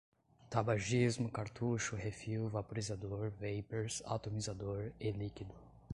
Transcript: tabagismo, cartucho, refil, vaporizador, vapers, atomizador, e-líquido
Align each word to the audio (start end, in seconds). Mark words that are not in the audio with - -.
tabagismo, 0.49 1.29
cartucho, 1.29 1.95
refil, 1.95 2.49
vaporizador, 2.49 3.31
vapers, 3.39 4.01
atomizador, 4.07 4.91
e-líquido 4.99 5.53